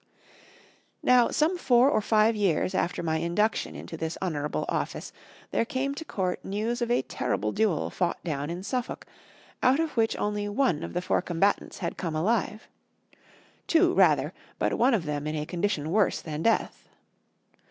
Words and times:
Now, 1.03 1.29
some 1.29 1.59
four 1.59 1.87
or 1.91 2.01
five 2.01 2.35
years 2.35 2.73
after 2.73 3.03
my 3.03 3.17
induction 3.17 3.75
into 3.75 3.95
this 3.97 4.17
honorable 4.19 4.65
office, 4.67 5.13
there 5.51 5.63
came 5.63 5.93
to 5.93 6.03
court 6.03 6.43
news 6.43 6.81
of 6.81 6.89
a 6.89 7.03
terrible 7.03 7.51
duel 7.51 7.91
fought 7.91 8.17
down 8.23 8.49
in 8.49 8.63
Suffolk, 8.63 9.05
out 9.61 9.79
of 9.79 9.95
which 9.95 10.17
only 10.17 10.49
one 10.49 10.81
of 10.81 10.93
the 10.93 11.03
four 11.03 11.21
combatants 11.21 11.77
had 11.77 11.97
come 11.97 12.15
alive 12.15 12.67
two, 13.67 13.93
rather, 13.93 14.33
but 14.57 14.73
one 14.79 14.95
of 14.95 15.05
them 15.05 15.27
in 15.27 15.35
a 15.35 15.45
condition 15.45 15.91
worse 15.91 16.19
than 16.19 16.41
death. 16.41 16.89